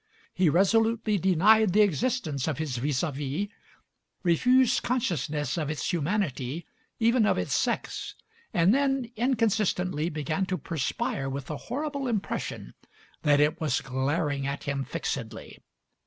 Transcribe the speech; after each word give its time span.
He 0.33 0.49
resolutely 0.49 1.19
denied 1.19 1.73
the 1.73 1.83
existence 1.83 2.47
of 2.47 2.57
his 2.57 2.77
vis 2.77 3.03
a 3.03 3.11
vis, 3.11 3.49
refused 4.23 4.81
consciousness 4.81 5.59
of 5.59 5.69
its 5.69 5.93
humanity, 5.93 6.65
even 6.99 7.27
of 7.27 7.37
its 7.37 7.55
sex, 7.55 8.15
and 8.51 8.73
then 8.73 9.11
inconsistently 9.15 10.09
began 10.09 10.47
to 10.47 10.57
perspire 10.57 11.29
with 11.29 11.45
the 11.45 11.57
horrible 11.57 12.07
impression 12.07 12.73
that 13.21 13.39
it 13.39 13.61
was 13.61 13.79
glaring 13.81 14.47
at 14.47 14.63
him 14.63 14.83
fixedly. 14.85 15.59